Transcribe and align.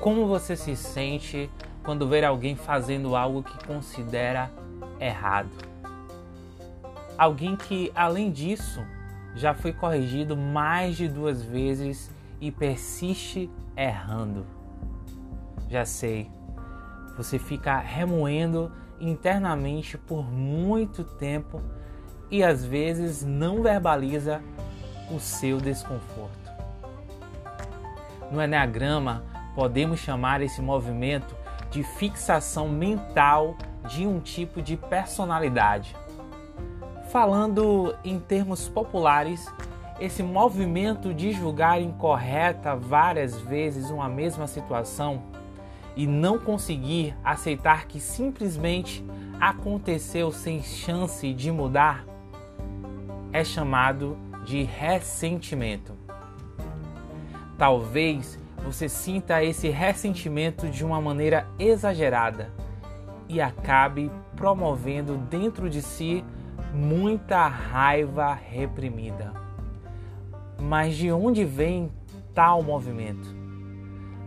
Como 0.00 0.26
você 0.26 0.56
se 0.56 0.74
sente 0.74 1.50
quando 1.84 2.08
ver 2.08 2.24
alguém 2.24 2.56
fazendo 2.56 3.14
algo 3.14 3.42
que 3.42 3.66
considera 3.66 4.50
errado? 4.98 5.50
Alguém 7.18 7.54
que, 7.54 7.92
além 7.94 8.32
disso, 8.32 8.80
já 9.34 9.52
foi 9.52 9.74
corrigido 9.74 10.34
mais 10.34 10.96
de 10.96 11.06
duas 11.06 11.42
vezes 11.42 12.10
e 12.40 12.50
persiste 12.50 13.50
errando. 13.76 14.46
Já 15.68 15.84
sei, 15.84 16.30
você 17.14 17.38
fica 17.38 17.78
remoendo 17.78 18.72
internamente 18.98 19.98
por 19.98 20.24
muito 20.24 21.04
tempo 21.04 21.60
e 22.30 22.42
às 22.42 22.64
vezes 22.64 23.22
não 23.22 23.62
verbaliza 23.62 24.40
o 25.14 25.20
seu 25.20 25.58
desconforto. 25.58 26.50
No 28.32 28.42
Enneagrama, 28.42 29.22
podemos 29.54 30.00
chamar 30.00 30.40
esse 30.40 30.60
movimento 30.60 31.34
de 31.70 31.82
fixação 31.82 32.68
mental 32.68 33.56
de 33.88 34.06
um 34.06 34.20
tipo 34.20 34.60
de 34.60 34.76
personalidade. 34.76 35.94
Falando 37.10 37.94
em 38.04 38.18
termos 38.18 38.68
populares, 38.68 39.46
esse 40.00 40.22
movimento 40.22 41.12
de 41.12 41.32
julgar 41.32 41.80
incorreta 41.80 42.74
várias 42.74 43.38
vezes 43.40 43.90
uma 43.90 44.08
mesma 44.08 44.46
situação 44.46 45.22
e 45.96 46.06
não 46.06 46.38
conseguir 46.38 47.14
aceitar 47.22 47.86
que 47.86 48.00
simplesmente 48.00 49.04
aconteceu 49.40 50.30
sem 50.30 50.62
chance 50.62 51.32
de 51.34 51.50
mudar 51.50 52.06
é 53.32 53.44
chamado 53.44 54.16
de 54.44 54.62
ressentimento. 54.62 55.94
Talvez 57.58 58.38
você 58.64 58.88
sinta 58.88 59.42
esse 59.42 59.68
ressentimento 59.68 60.68
de 60.68 60.84
uma 60.84 61.00
maneira 61.00 61.48
exagerada 61.58 62.52
e 63.28 63.40
acabe 63.40 64.10
promovendo 64.36 65.16
dentro 65.16 65.70
de 65.70 65.80
si 65.80 66.24
muita 66.74 67.46
raiva 67.46 68.32
reprimida. 68.34 69.32
Mas 70.60 70.94
de 70.96 71.10
onde 71.10 71.44
vem 71.44 71.90
tal 72.34 72.62
movimento? 72.62 73.34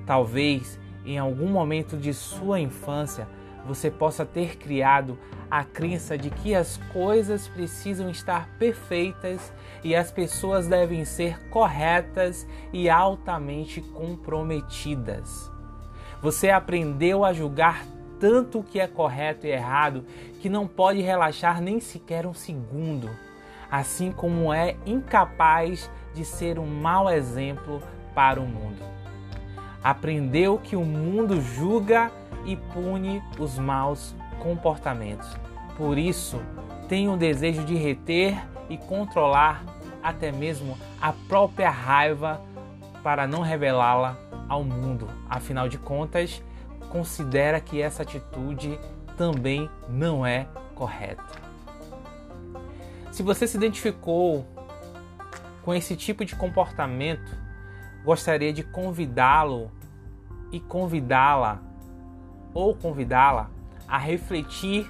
Talvez 0.05 0.79
em 1.05 1.17
algum 1.17 1.49
momento 1.49 1.97
de 1.97 2.13
sua 2.13 2.59
infância 2.59 3.27
você 3.65 3.89
possa 3.89 4.25
ter 4.25 4.57
criado 4.57 5.17
a 5.49 5.63
crença 5.63 6.17
de 6.17 6.29
que 6.29 6.55
as 6.55 6.77
coisas 6.91 7.47
precisam 7.47 8.09
estar 8.09 8.49
perfeitas 8.57 9.53
e 9.83 9.95
as 9.95 10.11
pessoas 10.11 10.67
devem 10.67 11.05
ser 11.05 11.39
corretas 11.49 12.47
e 12.71 12.89
altamente 12.89 13.81
comprometidas. 13.81 15.51
Você 16.21 16.49
aprendeu 16.49 17.23
a 17.23 17.33
julgar 17.33 17.85
tanto 18.19 18.59
o 18.59 18.63
que 18.63 18.79
é 18.79 18.87
correto 18.87 19.45
e 19.45 19.51
errado 19.51 20.05
que 20.39 20.49
não 20.49 20.67
pode 20.67 21.01
relaxar 21.01 21.61
nem 21.61 21.79
sequer 21.79 22.25
um 22.25 22.33
segundo, 22.33 23.09
assim 23.69 24.11
como 24.11 24.53
é 24.53 24.77
incapaz 24.85 25.91
de 26.13 26.23
ser 26.23 26.57
um 26.57 26.65
mau 26.65 27.09
exemplo 27.09 27.81
para 28.15 28.39
o 28.39 28.47
mundo. 28.47 28.81
Aprendeu 29.83 30.57
que 30.57 30.77
o 30.77 30.85
mundo 30.85 31.41
julga 31.41 32.09
e 32.45 32.55
pune 32.55 33.23
os 33.39 33.57
maus 33.57 34.15
comportamentos. 34.39 35.27
Por 35.77 35.97
isso, 35.97 36.41
tem 36.87 37.09
o 37.09 37.17
desejo 37.17 37.63
de 37.63 37.75
reter 37.75 38.37
e 38.69 38.77
controlar 38.77 39.63
até 40.01 40.31
mesmo 40.31 40.77
a 41.01 41.13
própria 41.13 41.69
raiva 41.69 42.41
para 43.01 43.25
não 43.25 43.41
revelá-la 43.41 44.17
ao 44.47 44.63
mundo. 44.63 45.07
Afinal 45.29 45.67
de 45.67 45.77
contas, 45.77 46.43
considera 46.89 47.59
que 47.59 47.81
essa 47.81 48.03
atitude 48.03 48.79
também 49.17 49.69
não 49.89 50.25
é 50.25 50.47
correta. 50.75 51.23
Se 53.11 53.23
você 53.23 53.47
se 53.47 53.57
identificou 53.57 54.45
com 55.63 55.73
esse 55.73 55.95
tipo 55.95 56.25
de 56.25 56.35
comportamento, 56.35 57.37
gostaria 58.03 58.51
de 58.51 58.63
convidá-lo 58.63 59.71
e 60.51 60.59
convidá-la 60.59 61.61
ou 62.53 62.75
convidá-la 62.75 63.49
a 63.87 63.97
refletir 63.97 64.89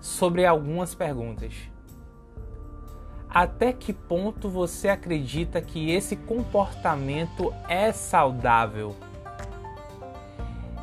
sobre 0.00 0.46
algumas 0.46 0.94
perguntas. 0.94 1.54
Até 3.28 3.72
que 3.72 3.92
ponto 3.92 4.48
você 4.48 4.88
acredita 4.88 5.60
que 5.62 5.90
esse 5.90 6.16
comportamento 6.16 7.54
é 7.68 7.92
saudável? 7.92 8.96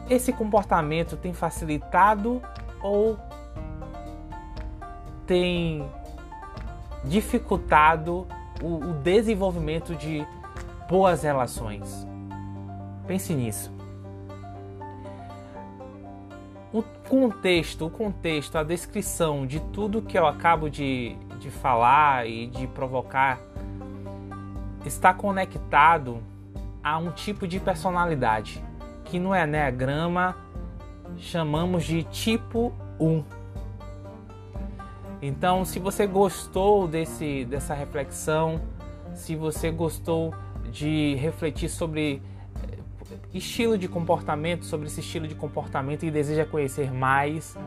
Esse 0.09 0.31
comportamento 0.31 1.17
tem 1.17 1.33
facilitado 1.33 2.41
ou 2.81 3.19
tem 5.25 5.85
dificultado 7.03 8.25
o, 8.63 8.93
desenvolvimento 9.03 9.93
de 9.93 10.25
boas 10.89 11.23
relações? 11.23 12.07
Pense 13.05 13.33
nisso. 13.33 13.76
O 16.73 16.83
contexto, 17.07 17.85
o 17.85 17.89
contexto, 17.89 18.57
a 18.57 18.63
descrição 18.63 19.47
de 19.47 19.59
tudo 19.71 20.01
que 20.01 20.17
eu 20.17 20.27
acabo 20.27 20.69
de, 20.69 21.15
de 21.39 21.49
falar 21.49 22.27
e 22.27 22.47
de 22.47 22.67
provocar 22.67 23.39
está 24.85 25.13
conectado 25.13 26.21
a 26.83 26.97
um 26.97 27.11
tipo 27.11 27.47
de 27.47 27.59
personalidade 27.59 28.63
que 29.05 29.19
no 29.19 29.35
Enneagrama 29.35 30.35
chamamos 31.17 31.85
de 31.85 32.03
tipo 32.03 32.73
1. 32.99 33.23
Então, 35.21 35.65
se 35.65 35.79
você 35.79 36.05
gostou 36.05 36.87
desse, 36.87 37.45
dessa 37.45 37.73
reflexão, 37.73 38.61
se 39.13 39.35
você 39.35 39.71
gostou 39.71 40.33
de 40.71 41.15
refletir 41.15 41.69
sobre 41.69 42.21
estilo 43.33 43.77
de 43.77 43.87
comportamento, 43.87 44.65
sobre 44.65 44.87
esse 44.87 44.99
estilo 44.99 45.25
de 45.27 45.35
comportamento 45.35 46.05
e 46.05 46.11
deseja 46.11 46.45
conhecer 46.45 46.91
mais, 46.91 47.57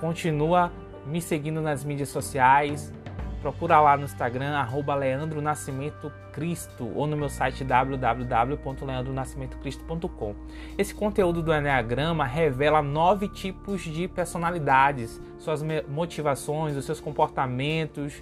continua 0.00 0.72
me 1.06 1.20
seguindo 1.20 1.60
nas 1.60 1.84
mídias 1.84 2.08
sociais. 2.08 2.92
Procura 3.40 3.80
lá 3.80 3.96
no 3.96 4.04
Instagram, 4.04 4.54
arroba 4.54 4.94
Leandro 4.94 5.40
Nascimento 5.40 6.12
Cristo, 6.30 6.92
ou 6.94 7.06
no 7.06 7.16
meu 7.16 7.30
site 7.30 7.64
www.leandronascimentocristo.com. 7.64 10.34
Esse 10.76 10.94
conteúdo 10.94 11.42
do 11.42 11.54
Enneagrama 11.54 12.26
revela 12.26 12.82
nove 12.82 13.28
tipos 13.28 13.80
de 13.82 14.06
personalidades, 14.08 15.18
suas 15.38 15.64
motivações, 15.88 16.76
os 16.76 16.84
seus 16.84 17.00
comportamentos, 17.00 18.20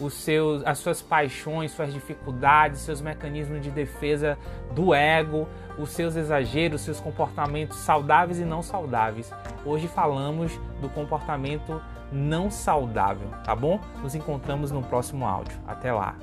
os 0.00 0.14
seus, 0.14 0.64
as 0.66 0.78
suas 0.78 1.00
paixões, 1.02 1.72
suas 1.72 1.92
dificuldades, 1.92 2.80
seus 2.80 3.00
mecanismos 3.00 3.62
de 3.62 3.70
defesa 3.70 4.38
do 4.72 4.94
ego, 4.94 5.48
os 5.78 5.90
seus 5.90 6.16
exageros, 6.16 6.82
seus 6.82 7.00
comportamentos 7.00 7.78
saudáveis 7.78 8.38
e 8.38 8.44
não 8.44 8.62
saudáveis. 8.62 9.32
Hoje 9.64 9.88
falamos 9.88 10.52
do 10.80 10.88
comportamento 10.88 11.80
não 12.12 12.50
saudável, 12.50 13.28
tá 13.44 13.54
bom? 13.54 13.80
Nos 14.02 14.14
encontramos 14.14 14.70
no 14.70 14.82
próximo 14.82 15.26
áudio. 15.26 15.58
Até 15.66 15.92
lá. 15.92 16.16